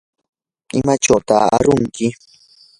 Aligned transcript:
¿imachawtaq 0.77 1.41
arunki? 1.57 2.07